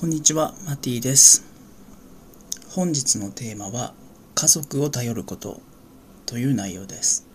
[0.00, 1.44] こんにちは、マティです。
[2.68, 3.94] 本日のテーマは、
[4.36, 5.60] 家族を頼ること
[6.24, 7.26] という内容です。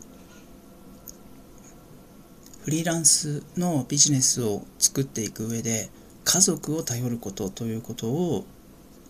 [2.63, 5.89] フリーランスのビジネスを作っていく上で、
[6.23, 8.45] 家族を頼ることということを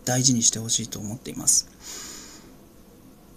[0.03, 1.69] 大事にしてほしいと思っています。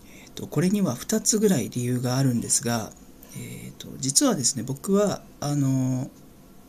[0.06, 2.90] えーとこれには2つぐらい理由があるんですが、
[3.36, 6.10] えーと実はですね、僕は、あの、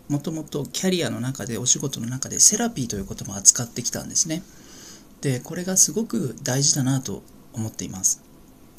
[0.10, 4.42] もともとキャリアの中でお仕事の中でセラピーということも扱ってきたんですね。
[5.22, 8.22] でこれがすごく大事だなと思っています。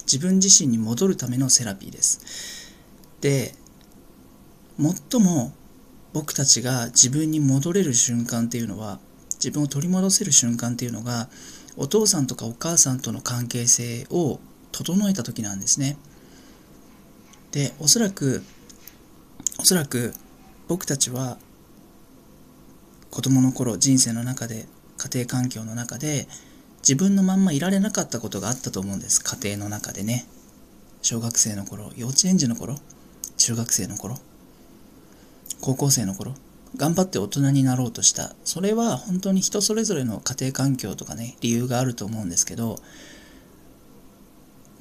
[0.06, 2.72] 自分自身に戻るためのセラピーです。
[3.20, 3.54] で
[4.78, 5.52] 最も
[6.12, 8.98] 僕たちが自分に戻れる瞬間っていうのは
[9.34, 11.28] 自分を取り戻せる瞬間っていうのが
[11.76, 14.40] お父さんとかお母さんとの関係性を
[14.72, 15.98] 整えた時なんですね。
[17.52, 18.42] でおそらく
[19.58, 20.14] おそらく
[20.68, 21.38] 僕たちは
[23.10, 24.66] 子供の頃人生の中で
[24.98, 26.28] 家庭環境の中で
[26.80, 29.22] 自分のまんまいられなかったことがあったと思うんです。
[29.22, 30.26] 家庭の中でね。
[31.00, 32.76] 小学生の頃幼稚園児の頃
[33.36, 34.16] 中学生の頃
[35.60, 36.34] 高校生の頃
[36.76, 38.34] 頑張って大人になろうとした。
[38.44, 42.76] それは本当に人それぞれの家庭環境とかね理由があると思うんですけど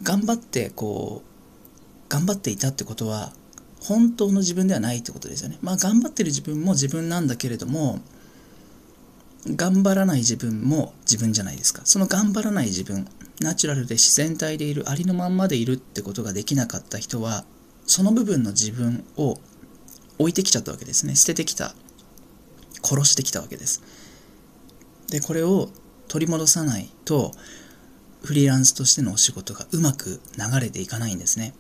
[0.04, 3.32] 頑張ってこう頑張っていたってことは
[3.82, 5.58] 本当の自分ではないってことですよね。
[5.62, 8.00] まあ頑張ってる自分も自分なんだけれども
[9.46, 11.82] 頑張らない自分も自分じゃないですか。
[11.86, 13.08] その頑張らない自分
[13.40, 17.46] ナチュラルで自然体でいるありのまんまでいるってことができなかった人は
[17.86, 19.40] その部分の自分を
[20.18, 21.16] 置いてきちゃったわけですね。
[21.16, 21.74] 捨ててきた。
[22.84, 23.82] 殺してきたわけです。
[25.10, 25.70] で、これを
[26.08, 27.32] 取り戻さないと
[28.24, 31.54] フリーランスとしてのお仕事がうまく流れていかないんですね。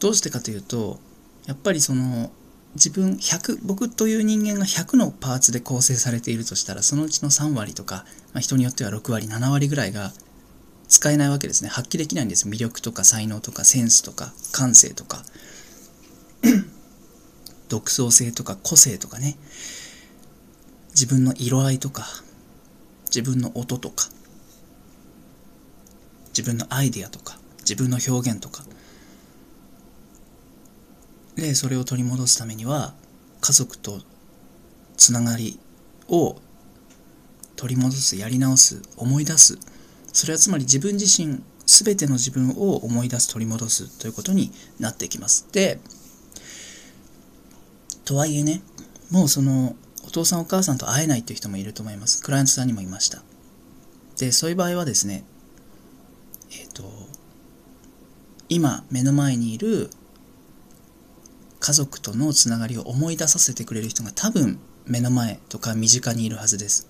[0.00, 0.98] どうしてかというと
[1.46, 2.32] やっぱりその
[2.74, 10.12] 自分100僕という人間が100のパーツで構成されているとしたらそのうちの3割とか、まあ、人によっては6割7割ぐらいが
[10.90, 11.70] 使えないわけですね。
[11.70, 12.48] 発揮できないんです。
[12.48, 15.22] 魅力とか才能とかセンスとか感性とか。
[17.68, 19.36] 独創性とか個性とかね。
[20.90, 22.04] 自分の色合いとか
[23.06, 24.08] 自分の音とか。
[26.30, 27.38] 自分のアイデアとか。
[27.60, 28.64] 自分の表現とか。
[31.40, 32.92] でそれを取り戻すためには
[33.40, 34.00] 家族と
[34.96, 35.58] つながり
[36.08, 36.36] を
[37.56, 39.58] 取り戻すやり直す思い出す。
[40.12, 45.48] それはつまり自分自身全ての自分を思い出す取り戻すということになってきます。
[45.52, 45.80] で
[48.04, 48.60] とはいえね
[49.10, 52.22] もうそのお父さんお母さんと会えないっていう人もいると思います。
[52.22, 53.22] クライアントさんにもいました。
[54.18, 55.24] でそういう場合はですね
[56.50, 56.82] えっ、と
[58.50, 59.88] 今目の前にいる
[61.60, 66.88] 家族とのつながりを思い出させてくれる人が多分目の前とか身近にいるはずです。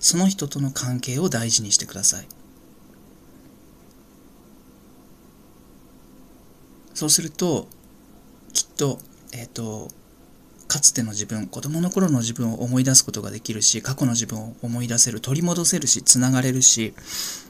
[0.00, 2.26] その人との関係を大事にしてください。
[6.94, 7.66] そうすると
[8.52, 9.00] きっと
[9.32, 9.88] えっ、と
[10.68, 16.94] かつての自分子供の頃の自分を思い出すことができるし過去の自分を思い出せる取り戻せるしつながれるし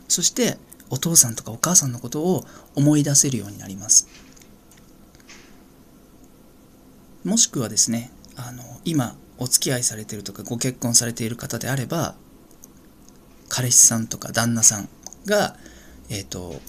[0.09, 0.57] そして
[0.91, 4.09] お父さんとかお母さんのことを思い出せるようになります。
[7.25, 12.15] もしくはですねあの今お付き合いされてるとかご結婚されている方であれば
[13.49, 14.89] 彼氏さんとか旦那さん
[15.27, 15.57] が
[16.11, 16.61] えっ、と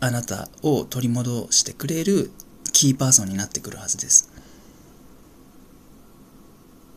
[0.00, 2.30] あなたを取り戻してくれる
[2.72, 4.30] キーパーソンになってくるはずです。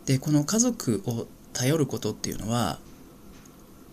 [0.05, 2.79] でこの家族を頼ることっていうのは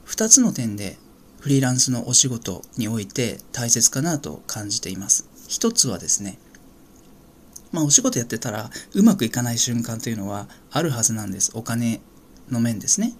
[0.06, 0.96] 2つの点で
[1.40, 5.28] フリーランスのお仕事において大切かなと感じています。
[5.48, 6.38] 一つはですね
[7.72, 11.52] まあお仕事やってたらうまくいかない瞬間というのはあるはずなんです。
[11.54, 12.00] お金
[12.50, 13.14] の面ですね。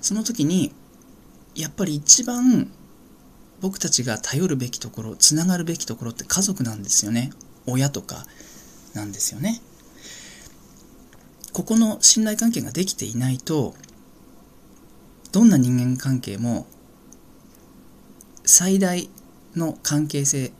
[0.00, 0.72] その時に
[1.54, 2.70] やっぱり一番
[3.60, 7.30] 僕たちが頼るべきところつながるべきところって家族なんですよね。
[7.66, 8.26] 親とか
[8.94, 9.60] なんですよね。
[11.52, 13.74] ここの信頼関係ができていないと
[15.32, 16.66] どんな人間関係も
[18.44, 19.08] 最大
[19.54, 20.52] の関係性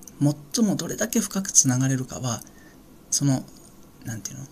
[0.54, 2.40] 最もどれだけ深くつながれるかは
[3.10, 3.44] その
[4.04, 4.48] 何て言うの？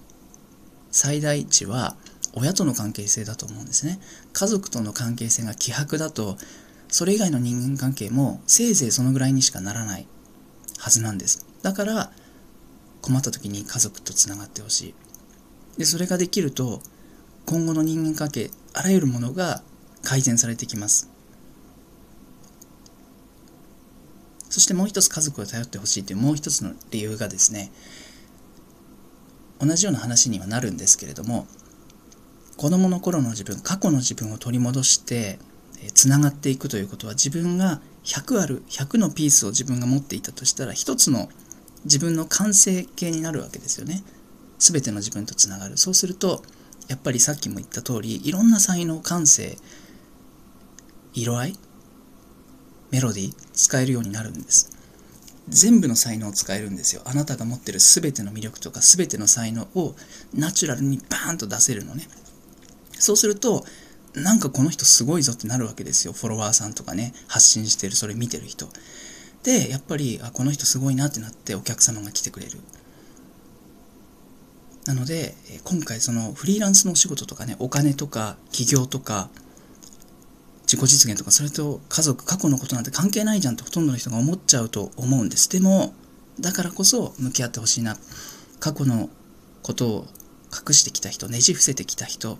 [0.91, 1.97] 最大値は
[2.35, 4.01] 親との関係性だと思うんですね。
[4.33, 6.37] 家族との関係性が希薄だと
[6.89, 10.07] それ以外の人間関係もせいぜいそのぐらいにしかならない
[10.79, 11.47] はずなんです。
[11.63, 12.13] だから
[13.03, 14.95] 困った時に家族とつながってほしい。
[15.79, 16.81] でそれができると
[17.47, 19.63] 今後の人間関係あらゆるものが
[20.03, 21.11] 改善されてきます。
[24.49, 27.73] そしてもう一つ家族を頼ってほしいというもう一つの理由がですね
[29.65, 31.47] 同じような話にはなるんですけれども
[32.57, 35.39] 子供の頃の自分過去の自分を取り戻して
[35.95, 41.29] つながっていくということは自分が100ある100のピースを自分が持っていたとしたら一つの
[41.85, 44.03] 自分の完成形になるわけですよね。
[44.59, 45.77] 全ての自分とつながる。
[45.77, 46.43] そうすると
[46.89, 49.59] やっぱりさっきも言った通りいろんな才能感性
[51.13, 51.59] 色合い
[52.91, 54.71] メロディー使えるようになるんです。
[55.49, 57.03] 全部の才能を使えるんですよ。
[57.05, 59.95] あなたが持ってる全ての魅力とか全ての才能を
[60.35, 62.09] ナチュラルにバーンと出せるのね。
[62.99, 63.65] そうすると
[64.15, 66.13] なんかこの人すごいぞってなるわけですよ。
[66.13, 68.69] フォロワーさんとかね発信してるそれ見てる人。
[69.43, 72.59] でやっぱりあこの人すごいなってなってお客様が来てくれる。
[74.87, 79.29] なので今回そのフリーランスのお仕事とかねお金とか起業とか
[80.75, 85.49] 自己実現とかそれと家族過去のことなんて関係ないじゃんってほとんどの人が思っちゃうと思うんです。
[85.49, 85.95] でも
[86.41, 87.97] だからこそ向き合ってほしいな。
[88.59, 89.09] 過去の
[89.63, 90.07] ことを
[90.53, 92.39] 隠してきた人ねじ伏せてきた人。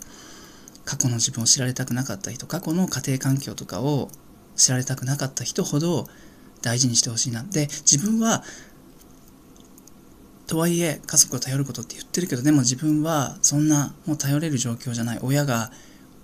[0.85, 4.11] 過去の自分を知られたくなかった人過去の家庭環境とかを
[4.55, 6.07] 知られたくなかった人ほど
[6.61, 7.43] 大事にしてほしいな。
[7.45, 8.43] で自分は
[10.47, 15.19] とはいえ家族を頼ることって言ってるけどでも自分はそんなもう頼れる状況じゃない。
[15.23, 15.71] 親が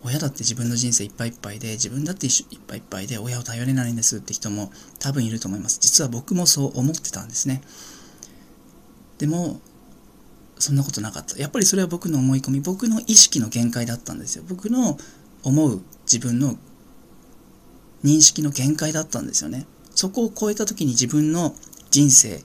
[0.03, 2.33] 親だって自分の人生いっぱいいっぱいで自分だっていっ
[2.67, 5.79] ぱいいっぱいで親を頼れないんですって人も多分いると思います。
[5.81, 7.63] 実は僕もそう思ってたんですね。
[9.19, 9.61] でも
[10.59, 11.39] そんなことなかった。
[11.39, 14.45] やっぱりそれは僕の思い込み僕の意識の限界だったんですよ。
[14.49, 14.99] 僕の
[15.43, 16.57] 思う自分の
[18.03, 19.67] 認識の限界だったんですよね。
[19.95, 21.55] そこを超えた時に自分の
[21.91, 22.43] 人生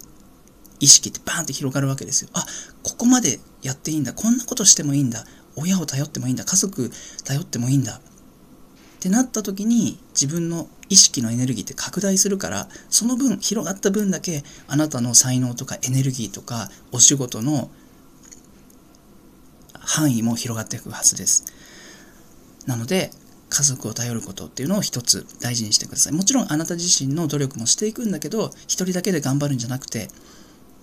[0.79, 2.29] 意識ってバーンって広がるわけですよ。
[2.33, 2.45] あ
[2.83, 4.13] ここまでやっていいんだ。
[4.13, 5.25] こんなことしてもいいんだ。
[5.55, 6.91] 親を頼ってもいいんだ家族
[7.23, 8.01] 頼ってもいいんだっ
[8.99, 17.69] てなった時に自分の意識のエネルギーって拡大するからその分広がった分だけあなたの才能とかエネルギーとかお仕事の
[19.73, 21.45] 範囲も広がっていくはずです。
[22.65, 23.11] なので
[23.49, 26.13] 家族を頼ることっていうのを一つ大事にしてください。
[26.13, 30.09] もちろんあなた自身の努力もしていくんだけど一人だけで頑張るんじゃなくて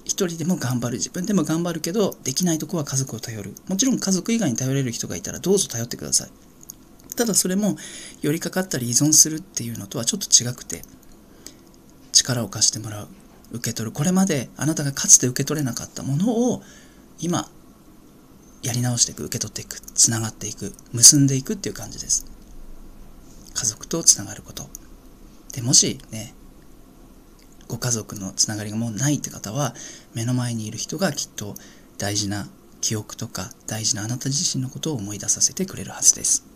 [0.05, 3.55] 一人でも頑張る自分でも頑張るけどできないとこは家族を頼る。
[3.69, 6.31] もちろん家族以外に頼れる人がいたらどうぞ頼ってください。
[7.17, 7.77] ただそれも
[8.21, 10.83] 寄りかかったり依存するっていうのとはちょっと違くて
[12.13, 13.09] 力を貸してもらう
[13.53, 13.93] 受け取る。
[13.93, 16.63] これまであなたがかつて受け取れなかったものを
[17.21, 17.49] 今
[18.63, 22.27] やり直していく受け取っていくつながっていく結んでいくっていう感じです。
[23.55, 24.69] 家族とつながること。
[25.53, 26.35] でもしね
[27.73, 29.75] ご家族のつながりがもうないって方は
[30.13, 31.55] 目の前にいる人がきっと
[31.97, 32.47] 大事な
[32.83, 36.52] 記憶とか大事なあなた自身のことを思い出させてくれるはずです。